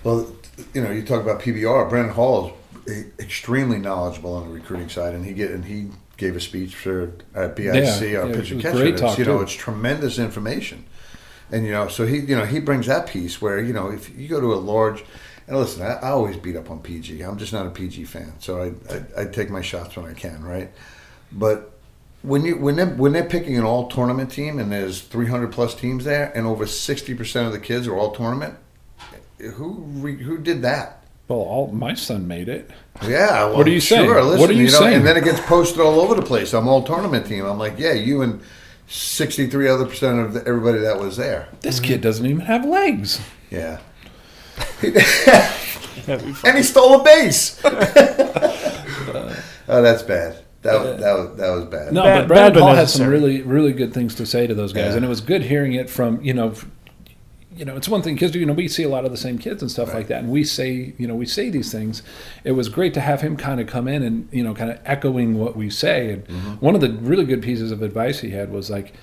[0.04, 0.30] Well,
[0.74, 1.88] you know, you talk about PBR.
[1.88, 6.34] Brandon Hall is extremely knowledgeable on the recruiting side, and he get and he gave
[6.36, 8.74] a speech for at BIC, Yeah, our yeah, pitch and catch.
[8.74, 9.42] great talk, you know, too.
[9.44, 10.84] it's tremendous information,
[11.52, 14.16] and you know, so he you know he brings that piece where you know if
[14.16, 15.04] you go to a large.
[15.46, 17.22] And listen, I, I always beat up on PG.
[17.22, 20.12] I'm just not a PG fan, so I, I I take my shots when I
[20.12, 20.70] can, right?
[21.32, 21.77] But
[22.28, 25.74] when you when they when they're picking an all tournament team and there's 300 plus
[25.74, 28.54] teams there and over 60 percent of the kids are all tournament,
[29.54, 31.02] who re, who did that?
[31.26, 32.70] Well, all my son made it.
[33.02, 33.44] Yeah.
[33.44, 34.08] Well, What are you sure, saying?
[34.08, 34.94] Listen, What are you know, saying?
[34.96, 36.54] And then it gets posted all over the place.
[36.54, 37.44] I'm all tournament team.
[37.44, 38.40] I'm like, yeah, you and
[38.86, 41.48] 63 other percent of the, everybody that was there.
[41.60, 43.20] This kid doesn't even have legs.
[43.50, 43.80] Yeah.
[44.80, 46.36] That'd be fun.
[46.48, 47.60] And he stole a base.
[47.64, 50.42] oh, that's bad.
[50.62, 51.92] That was, that was that was bad.
[51.92, 54.46] No, Bad- but Brandon bad but Hall had some really, really good things to say
[54.46, 54.96] to those guys, Yeah.
[54.96, 56.54] and it was good hearing it from you know,
[57.54, 59.38] you know, it's one thing because you know we see a lot of the same
[59.38, 62.02] kids and stuff like that, and we say you know we say these things.
[62.42, 64.80] It was great to have him kind of come in and you know kind of
[64.84, 66.12] echoing what we say.
[66.12, 66.52] And mm-hmm.
[66.54, 68.94] one of the really good pieces of advice he had was like,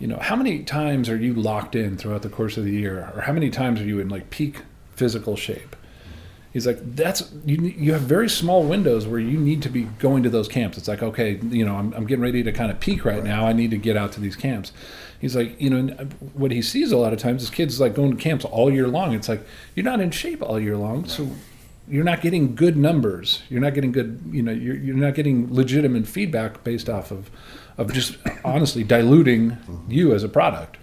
[0.00, 3.12] you know, how many times are you locked in throughout the course of the year,
[3.14, 4.62] or how many times are you in like peak
[4.96, 5.76] physical shape?
[6.54, 7.56] He's like, that's you.
[7.56, 10.78] You have very small windows where you need to be going to those camps.
[10.78, 13.44] It's like, okay, you know, I'm, I'm getting ready to kind of peak right, now.
[13.44, 14.70] I need to get out to these camps.
[15.20, 17.80] He's like, you know, and uh, what he sees a lot of times is kids
[17.80, 19.14] like going to camps all year long.
[19.14, 21.28] It's like you're not in shape all year long, so
[21.88, 23.42] you're not getting good numbers.
[23.48, 24.22] You're not getting good.
[24.30, 27.32] You know, you're you're not getting legitimate feedback based off of
[27.78, 29.90] of just honestly diluting mm-hmm.
[29.90, 30.76] you as a product.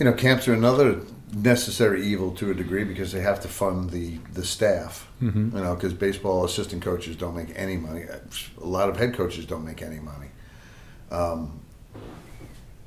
[0.00, 1.02] you know, camps are another
[1.34, 5.08] necessary evil to a degree because they have to fund the the staff.
[5.22, 5.56] Mm-hmm.
[5.56, 8.02] You know, because baseball assistant coaches don't make any money.
[8.02, 10.28] A lot of head coaches don't make any money.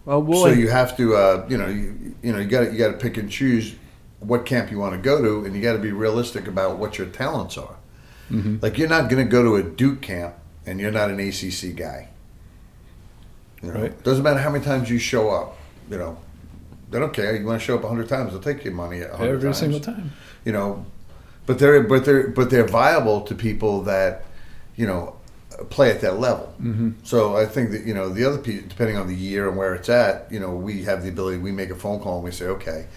[0.06, 2.78] Well, we'll so you have to, uh, you know, you, you know, you got you
[2.78, 3.76] got to pick and choose
[4.20, 6.98] what camp you want to go to, and you got to be realistic about what
[6.98, 7.76] your talents are.
[8.30, 8.58] Mm-hmm.
[8.62, 11.76] Like you're not going to go to a Duke camp and you're not an ACC
[11.76, 12.10] guy.
[13.62, 14.04] You know, Right.
[14.04, 15.58] doesn't matter how many times you show up.
[15.90, 16.18] You know,
[16.94, 17.36] they don't care.
[17.36, 19.58] You want to show up hundred times, they'll take your money Every times.
[19.58, 20.12] single time.
[20.46, 20.86] You know,
[21.46, 24.26] but they're but they're but they're viable to people that
[24.76, 25.16] you know
[25.70, 26.54] play at that level.
[26.62, 26.92] Mm-hmm.
[27.04, 29.74] So I think that you know the other piece, depending on the year and where
[29.74, 31.38] it's at, you know, we have the ability.
[31.38, 32.88] We make a phone call and we say, okay,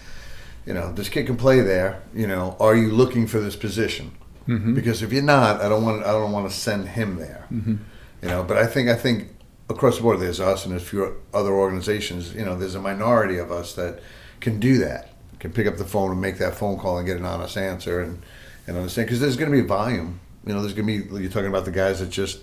[0.65, 2.01] you know, this kid can play there.
[2.13, 4.11] You know, are you looking for this position?
[4.47, 4.75] Mm-hmm.
[4.75, 7.45] Because if you're not, I don't want I don't want to send him there.
[7.51, 7.75] Mm-hmm.
[8.21, 9.29] You know, but I think I think
[9.69, 12.33] across the board there's us and a few other organizations.
[12.33, 13.99] You know, there's a minority of us that
[14.39, 17.17] can do that, can pick up the phone and make that phone call and get
[17.17, 18.21] an honest answer and
[18.65, 20.19] and understand because there's going to be volume.
[20.45, 22.39] You know, there's going to be you're talking about the guys that just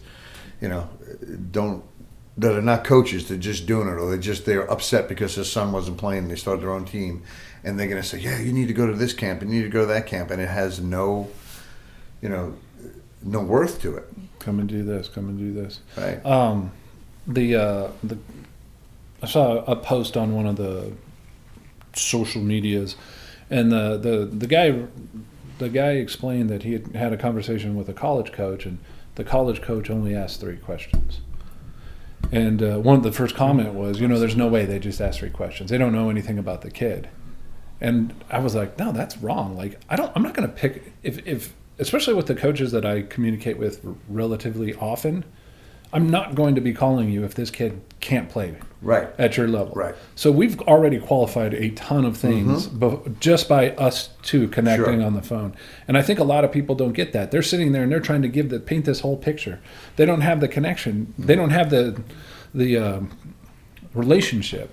[0.61, 0.89] you know
[1.51, 1.85] don't
[2.37, 3.29] that are not coaches.
[3.29, 6.29] They're just doing it, or they're just they're upset because their son wasn't playing.
[6.29, 7.23] They started their own team,
[7.63, 9.59] and they're going to say, "Yeah, you need to go to this camp, and you
[9.61, 11.31] need to go to that camp," and it has no,
[12.21, 12.57] you know,
[13.23, 14.09] no worth to it,
[14.41, 15.09] Come and do this.
[15.09, 15.81] Come and do this.
[15.97, 16.25] right?
[16.27, 16.73] Um,
[17.27, 18.19] the uh, the
[19.23, 20.93] I saw a post on one of the
[21.95, 22.97] social medias,
[23.51, 24.83] and the the the guy
[25.59, 28.79] the guy explained that he had had a conversation with a college coach, and
[29.15, 31.21] the college coach only asked three questions.
[32.33, 35.01] And uh, one of the first comment was, you know, there's no way they just
[35.01, 35.71] asked three questions.
[35.71, 37.09] They don't know anything about the kid.
[37.81, 39.57] And I was like, no, that's wrong.
[39.57, 40.11] Like, I don't.
[40.15, 43.81] I'm not going to pick if if especially with the coaches that I communicate with
[44.09, 45.25] relatively often.
[45.95, 49.09] I'm not going to be calling you if this kid can't play Right.
[49.17, 49.73] at your level.
[49.75, 49.95] Right.
[50.15, 54.99] So we've already qualified a ton of things bef- just by us two connecting Mm-hmm.
[55.01, 55.07] Sure.
[55.07, 55.55] on the phone.
[55.89, 57.31] And I think a lot of people don't get that.
[57.31, 59.61] They're sitting there and they're trying to give the paint this whole picture.
[59.97, 61.15] They don't have the connection.
[61.19, 62.03] They don't have the
[62.55, 63.11] the um,
[63.95, 64.71] relationship.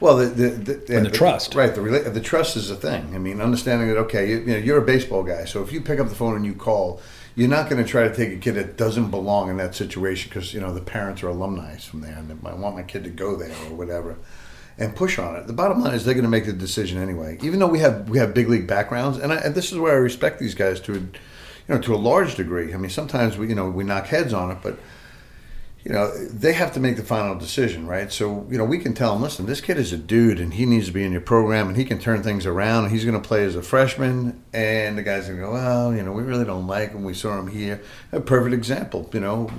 [0.00, 1.54] Well, the the, the, And the trust.
[1.54, 1.74] right?
[1.74, 3.12] The rela- the trust is the thing.
[3.14, 5.80] I mean, understanding that okay, you, you know, you're a baseball guy, so if you
[5.80, 7.00] pick up the phone and you call,
[7.36, 10.30] you're not going to try to take a kid that doesn't belong in that situation
[10.30, 13.10] because you know the parents are alumni from there and I want my kid to
[13.10, 14.16] go there or whatever,
[14.78, 15.46] and push on it.
[15.46, 17.38] The bottom line is they're going to make the decision anyway.
[17.42, 19.92] Even though we have we have big league backgrounds, and, I, and this is where
[19.92, 21.10] I respect these guys to, a, you
[21.68, 22.72] know, to a large degree.
[22.72, 24.78] I mean, sometimes we you know we knock heads on it, but
[25.84, 28.10] you know, they have to make the final decision, right?
[28.10, 30.64] So, you know, we can tell them, listen, this kid is a dude and he
[30.64, 33.20] needs to be in your program and he can turn things around and he's going
[33.20, 34.42] to play as a freshman.
[34.54, 37.04] And the guy's going to go, well, you know, we really don't like him.
[37.04, 37.82] We saw him here.
[38.12, 39.50] A perfect example, you know,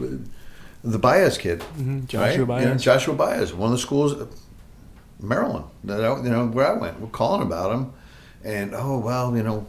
[0.84, 1.60] the Baez kid.
[1.60, 2.08] Mm-hmm.
[2.08, 2.62] Joshua right?
[2.62, 4.26] You know, Joshua Baez, one of the schools, uh,
[5.20, 7.00] Maryland, that I, you know, where I went.
[7.00, 7.94] We're calling about him.
[8.44, 9.68] And, oh, well, you know,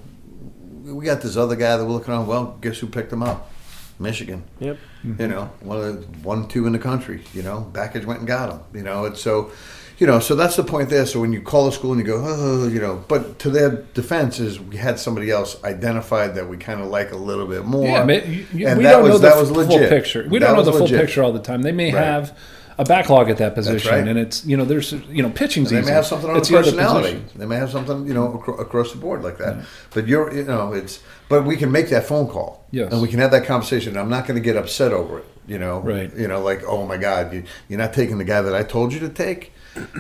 [0.84, 2.26] we got this other guy that we're looking on.
[2.26, 3.50] Well, guess who picked him up?
[3.98, 4.44] Michigan.
[4.60, 4.76] Yep.
[5.04, 5.22] Mm-hmm.
[5.22, 7.22] You know, one of the one, two in the country.
[7.32, 8.60] You know, Bakich went and got him.
[8.74, 9.50] You know, it's so,
[9.98, 11.06] you know, so that's the point there.
[11.06, 13.70] So when you call a school and you go, oh, you know, but to their
[13.94, 17.64] defense is we had somebody else identified that we kind of like a little bit
[17.64, 17.84] more.
[17.86, 19.88] Yeah, ma- you- you- and we that don't was know the that was full legit.
[19.88, 20.26] picture.
[20.30, 21.00] We That don't know the full legit.
[21.00, 21.62] picture all the time.
[21.62, 22.04] They may Right.
[22.04, 22.36] have
[22.78, 24.06] a backlog at that position, right.
[24.06, 25.86] and it's you know there's you know pitching's They easy.
[25.86, 27.12] may have something on it's the personality.
[27.14, 27.32] positions.
[27.34, 29.64] They may have something, you know, acro- across the board like that.
[29.94, 30.98] But you're, you know, it's.
[31.28, 32.64] But we can make that phone call.
[32.70, 32.92] Yes.
[32.92, 33.96] And we can have that conversation.
[33.96, 35.24] I'm not going to get upset over it.
[35.46, 35.80] You know.
[35.80, 36.14] Right.
[36.16, 38.92] You know, like, oh my God, you, you're not taking the guy that I told
[38.92, 39.52] you to take.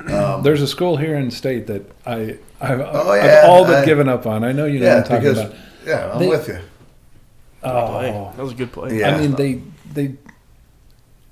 [0.08, 3.82] Um, There's a school here in state that I I've, Oh, I've yeah, all but
[3.82, 4.42] I- given up on.
[4.44, 5.56] I know you know Yeah, what I'm talking because about.
[5.86, 6.58] yeah, I'm They- with you.
[7.62, 8.98] Oh, That was a good play.
[9.00, 9.14] Yeah.
[9.14, 9.60] I mean they
[9.92, 10.14] they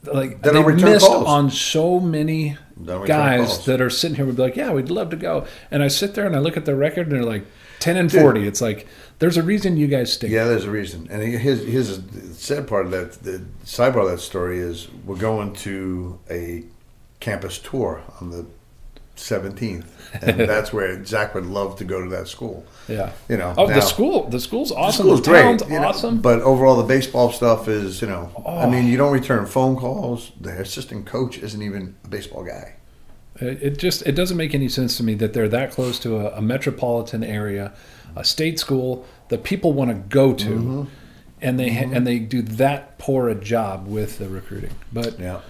[0.04, 1.26] like They they, missed calls.
[1.26, 2.58] on so many
[3.06, 3.64] guys calls.
[3.66, 6.14] that are sitting here would be like, yeah, we'd love to go, and I sit
[6.14, 7.44] there and I look at their record and they're like
[7.84, 8.46] ten and forty.
[8.46, 8.86] It's like
[9.18, 10.32] there's a reason you guys stink.
[10.32, 11.06] Yeah, there's a reason.
[11.10, 13.12] And his, the sad part of that.
[13.22, 16.64] The sidebar of that story is we're going to a
[17.20, 18.44] campus tour on the
[19.16, 19.86] 17th,
[20.22, 22.64] and that's where Zach would love to go to that school.
[22.88, 23.12] Yeah.
[23.28, 24.28] You know, Oh, now- the school.
[24.28, 25.06] The school's awesome.
[25.06, 26.20] The school's the great, town's you know, awesome.
[26.20, 28.70] but overall the baseball stuff is, you know, I Oh.
[28.70, 29.04] mean, you oh.
[29.04, 30.32] don't return phone calls.
[30.40, 32.74] The assistant coach isn't even a baseball guy.
[33.40, 36.38] It just it doesn't make any sense to me that they're that close to a,
[36.38, 37.72] a metropolitan area,
[38.14, 40.82] a state school that people want to go to, Mm-hmm.
[41.42, 44.70] and they ha- and they do that poor a job with the recruiting.
[44.92, 45.40] But Yeah.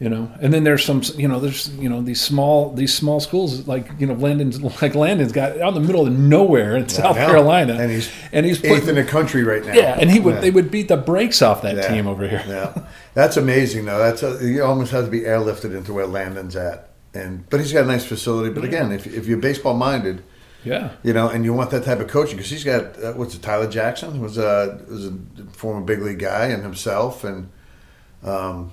[0.00, 3.20] you know, and then there's some you know there's you know these small these small
[3.20, 6.88] schools like you know Landon's like Landon's got out in the middle of nowhere in
[6.88, 7.26] South I know.
[7.26, 9.74] Carolina, And he's, and he's eighth putting, in the country right now.
[9.74, 10.40] yeah, and he would Yeah.
[10.40, 11.88] they would beat the brakes off that Yeah.
[11.88, 12.42] team over here.
[12.48, 12.82] Yeah,
[13.14, 13.98] that's amazing though.
[13.98, 16.87] That's a, you almost have to be airlifted into where Landon's at,
[17.18, 18.50] and but he's got a nice facility.
[18.54, 20.22] But again, if if you're baseball minded,
[20.64, 23.34] Yeah, you know, and you want that type of coaching because he's got uh, what's
[23.34, 23.42] it?
[23.42, 25.12] Tyler Jackson was a was a
[25.52, 27.50] former big league guy and himself, and
[28.22, 28.72] um,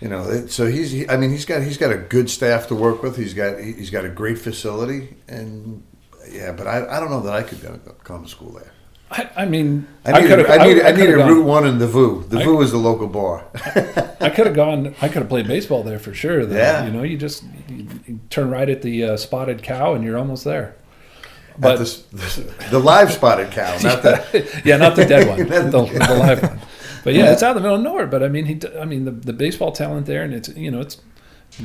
[0.00, 2.68] you know, it, so he's he, I mean he's got he's got a good staff
[2.68, 3.16] to work with.
[3.16, 5.82] He's got he, he's got a great facility, and
[6.30, 8.72] yeah, but I, I don't know that I could go, come to school there.
[9.10, 11.86] I, I mean, I need I need I, need a gone- Route One in the
[11.86, 12.24] VU.
[12.28, 13.44] The I- VU is the local bar.
[14.20, 14.94] I could have gone.
[15.00, 16.44] I could have played baseball there for sure.
[16.44, 16.56] Though.
[16.56, 16.84] Yeah.
[16.84, 20.18] you know, you just you, you turn right at the uh, spotted cow, and you're
[20.18, 20.74] almost there.
[21.58, 25.60] But the, the, the live spotted cow, not the yeah, not the dead one, the,
[25.70, 25.82] the-
[26.18, 26.60] live one.
[27.04, 28.08] But yeah, it's out in the middle of nowhere.
[28.08, 30.80] But I mean, he, I mean, the, the baseball talent there, and it's you know,
[30.80, 31.00] it's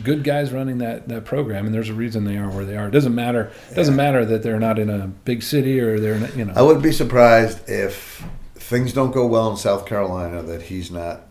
[0.04, 2.88] good guys running that, that program, and there's a reason they are where they are.
[2.88, 3.52] It doesn't matter.
[3.72, 6.54] It doesn't matter that they're not in a big city or they're not, you know.
[6.56, 8.24] I wouldn't be surprised if
[8.56, 11.24] things don't go well in South Carolina that he's not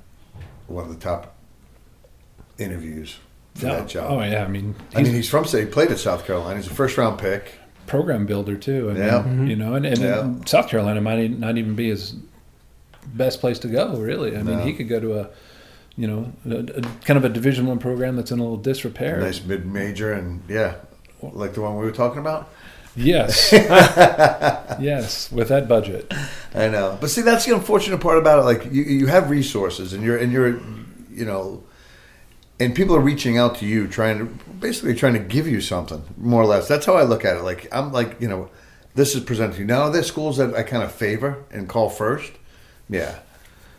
[0.67, 1.37] one of the top
[2.59, 3.17] interviews
[3.55, 3.77] for Yeah.
[3.77, 4.11] that job.
[4.11, 6.57] Oh yeah, I mean, he's I mean, he's from he played at South Carolina.
[6.61, 7.53] He's a first round pick.
[7.87, 8.89] program builder too.
[8.91, 9.43] I mean, Yeah.
[9.45, 10.33] you know, and, and Yeah.
[10.47, 12.15] South Carolina might not even be his
[13.15, 13.97] best place to go.
[13.97, 15.29] Really, I mean, he could go to a,
[15.97, 19.21] you know, a, a kind of a Division One program that's in a little disrepair.
[19.21, 20.77] Nice mid major, and yeah,
[21.23, 22.49] like the one we were talking about.
[22.97, 26.13] Yes, yes, with that budget.
[26.55, 28.43] I know, but see, that's the unfortunate part about it.
[28.43, 30.61] Like you, you have resources, and you're and you're,
[31.11, 31.63] you know,
[32.59, 34.25] and people are reaching out to you, trying to
[34.55, 36.67] basically trying to give you something, more or less.
[36.67, 37.43] That's how I look at it.
[37.43, 38.51] Like I'm like, you know,
[38.95, 39.67] this is presented to you.
[39.67, 42.33] Now there's schools that I kind of favor and call first.
[42.89, 43.21] Yeah,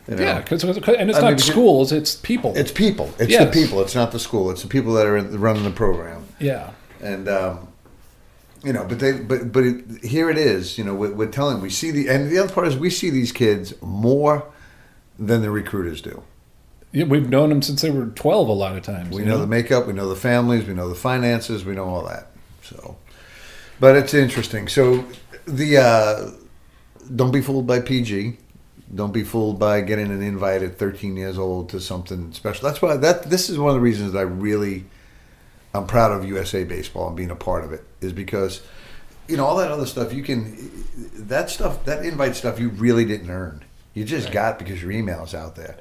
[0.08, 2.54] you know, Yeah, because and it's I not mean, schools; it's people.
[2.56, 3.14] it's people.
[3.20, 3.46] It's Yes.
[3.54, 3.82] the people.
[3.82, 4.50] It's not the school.
[4.52, 6.24] It's the people that are in, running the program.
[6.40, 7.68] yeah, and um,
[8.64, 10.78] you know, but they, but but it, here it is.
[10.78, 11.62] You know, we're, we're telling.
[11.62, 14.46] We see the and the other part is we see these kids more
[15.20, 16.24] than the recruiters do.
[16.92, 19.16] Yeah, we've known them since they were 12 a lot of times.
[19.16, 21.86] We you know the makeup, we know the families, we know the finances, we know
[21.86, 22.28] all that.
[22.64, 22.98] So,
[23.80, 24.68] but it's interesting.
[24.68, 25.06] So,
[25.46, 26.32] the uh,
[27.16, 28.38] don't be fooled by PG.
[28.94, 32.68] Don't be fooled by getting an invite at 13 years old to something special.
[32.68, 34.86] That's why that this is one of the reasons that I really
[35.74, 38.62] I'm proud of USA Baseball and being a part of it is because
[39.28, 40.86] you know all that other stuff you can
[41.28, 43.64] that stuff that invite stuff you really didn't earn.
[43.94, 45.78] You just got because your email's out there.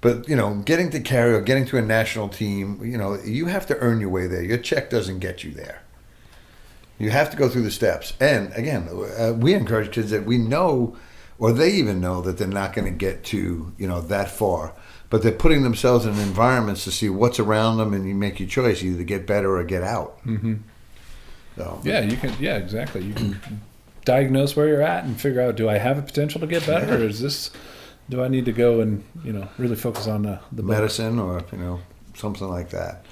[0.00, 3.46] But you know, getting to carry or getting to a national team, you know, you
[3.46, 4.42] have to earn your way there.
[4.42, 5.82] Your check doesn't get you there.
[6.98, 8.12] You have to go through the steps.
[8.20, 10.96] And again, uh, we encourage kids that we know,
[11.38, 14.74] or they even know that they're not going to get to you know that far.
[15.10, 18.48] But they're putting themselves in environments to see what's around them, and you make your
[18.48, 20.22] choice either get better or get out.
[20.26, 20.56] Mm-hmm.
[21.56, 22.34] So Yeah, you can.
[22.38, 23.02] Yeah, exactly.
[23.04, 23.40] You can
[24.04, 26.94] diagnose where you're at and figure out: Do I have a potential to get better,
[26.94, 27.50] or is this?
[28.10, 30.76] Do I need to go and you know really focus on the the book?
[30.76, 31.80] medicine or you know
[32.14, 33.04] something like that.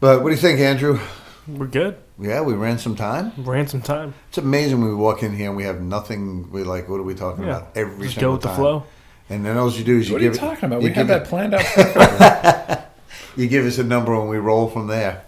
[0.00, 0.98] But what do you think, Andrew?
[1.46, 1.96] We're good.
[2.18, 3.32] Yeah, we ran some time.
[3.38, 4.14] Ran some time.
[4.28, 6.50] It's amazing when we walk in here and we have nothing.
[6.52, 7.56] We're like, what are we talking Yeah.
[7.58, 7.68] about?
[7.76, 8.84] Every Just single go with the flow.
[9.30, 10.82] And then all you do is you What are you it- talking about?
[10.82, 12.78] you We had that planned out.
[13.34, 15.22] You give us a number and we roll from there.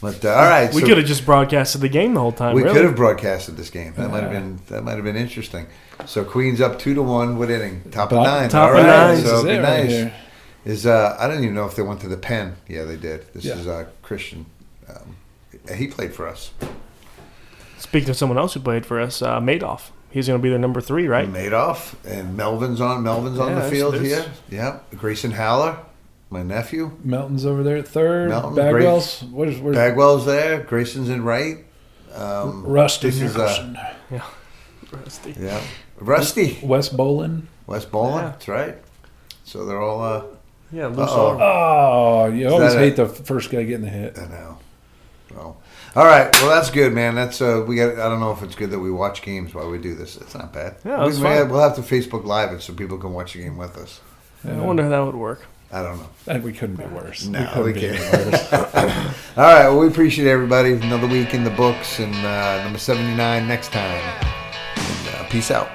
[0.00, 2.54] But uh, all right, We so could have just broadcasted the game the whole time.
[2.54, 2.74] we really.
[2.74, 3.94] could have broadcasted this game.
[3.96, 5.66] That might have been that might have been interesting.
[6.06, 7.38] So Queens up two to one.
[7.38, 7.82] What inning?
[7.90, 8.48] Top of nine.
[8.48, 8.86] top all of right.
[9.14, 9.16] nine.
[9.24, 9.90] So is it'd be it right nice.
[9.90, 10.14] here.
[10.64, 12.54] Is uh, I don't even know if they went to the pen.
[12.68, 13.26] Yeah, they did.
[13.34, 13.54] This Yeah.
[13.56, 14.46] is uh, Christian.
[14.88, 15.16] Um,
[15.74, 16.50] he played for us.
[17.78, 19.90] Speaking of someone else who played for us, uh, Madoff.
[20.10, 21.26] He's going to be their number three, right?
[21.30, 24.32] Madoff and Melvin's on Melvin's on the field there's- here.
[24.50, 25.78] Yeah, Grayson Haller,
[26.28, 26.92] my nephew.
[27.02, 28.28] Melton's over there at third.
[28.28, 29.22] Melton, Bagwell's.
[29.24, 30.60] What is where's Bagwell's there.
[30.60, 31.64] Grayson's in right.
[32.14, 33.78] Um, Rusty this is, uh, Nicholson?
[34.92, 35.34] Rusty.
[35.40, 35.62] yeah.
[35.98, 36.58] Rusty.
[36.62, 37.44] West Bolin.
[37.66, 38.16] West Bowling.
[38.24, 38.28] Yeah.
[38.30, 38.76] That's right.
[39.44, 40.02] So they're all.
[40.02, 40.22] Uh,
[40.70, 41.26] Yeah, loose Uh-oh.
[41.28, 41.38] arm.
[41.40, 44.18] Oh, you always hate a- the first guy getting the hit.
[44.18, 44.58] I know.
[45.34, 45.56] So,
[45.96, 46.30] all right.
[46.40, 47.14] Well, that's good, man.
[47.14, 47.92] That's uh, we got.
[47.98, 50.16] I don't know if it's good that we watch games while we do this.
[50.16, 50.76] It's not bad.
[50.84, 51.48] Yeah, we, that's may- fine.
[51.50, 54.00] we'll have to Facebook Live it so people can watch the game with us.
[54.46, 55.42] I wonder how that would work.
[55.70, 56.08] I don't know.
[56.26, 57.24] And we couldn't be worse.
[57.26, 57.98] No, couldn't we can't.
[58.26, 58.52] worse.
[59.36, 59.68] All right.
[59.68, 60.72] Well, we appreciate everybody.
[60.72, 64.24] Another week in the books, and uh, number seventy nine next time.
[64.76, 65.68] And, uh, peace out.